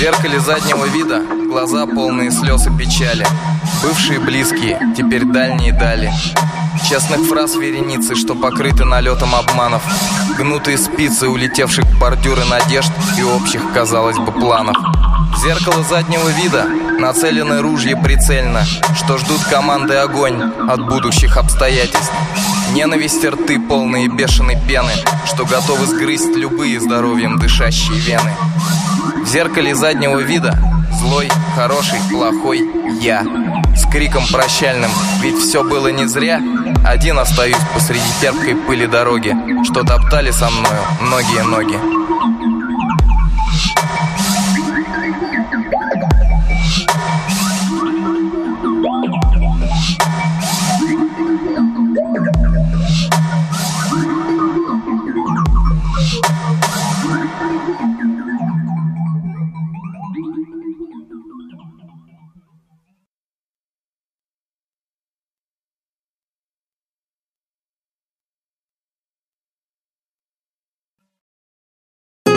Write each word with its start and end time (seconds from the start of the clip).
зеркале 0.00 0.40
заднего 0.40 0.86
вида 0.86 1.22
глаза 1.46 1.84
полные 1.84 2.30
слез 2.30 2.66
и 2.66 2.70
печали. 2.70 3.26
Бывшие 3.82 4.18
близкие, 4.18 4.80
теперь 4.96 5.26
дальние 5.26 5.72
дали. 5.74 6.10
Честных 6.88 7.28
фраз 7.28 7.54
вереницы, 7.54 8.14
что 8.14 8.34
покрыты 8.34 8.86
налетом 8.86 9.34
обманов. 9.34 9.82
Гнутые 10.38 10.78
спицы, 10.78 11.28
улетевших 11.28 11.84
бордюры 11.98 12.46
надежд 12.46 12.90
и 13.18 13.22
общих, 13.22 13.60
казалось 13.74 14.16
бы, 14.16 14.32
планов. 14.32 14.74
Зеркало 15.44 15.84
заднего 15.84 16.28
вида 16.30 16.64
нацелены 16.98 17.60
ружья 17.60 17.94
прицельно, 17.94 18.64
что 18.64 19.18
ждут 19.18 19.44
команды 19.50 19.96
огонь 19.96 20.40
от 20.66 20.80
будущих 20.88 21.36
обстоятельств. 21.36 22.12
Ненависть 22.72 23.22
рты, 23.22 23.60
полные 23.60 24.08
бешеной 24.08 24.56
пены, 24.66 24.92
что 25.26 25.44
готовы 25.44 25.84
сгрызть 25.84 26.34
любые 26.36 26.80
здоровьем 26.80 27.38
дышащие 27.38 27.98
вены. 27.98 28.34
В 29.22 29.26
зеркале 29.26 29.74
заднего 29.74 30.18
вида 30.18 30.58
злой, 31.00 31.30
хороший, 31.54 31.98
плохой 32.10 32.62
я. 33.00 33.24
С 33.74 33.90
криком 33.90 34.26
прощальным, 34.30 34.90
ведь 35.22 35.38
все 35.38 35.64
было 35.64 35.88
не 35.88 36.06
зря. 36.06 36.40
Один 36.84 37.18
остаюсь 37.18 37.56
посреди 37.74 38.00
терпкой 38.20 38.54
пыли 38.54 38.86
дороги, 38.86 39.34
что 39.64 39.82
топтали 39.82 40.30
со 40.30 40.50
мною 40.50 40.82
многие 41.00 41.42
ноги. 41.42 41.78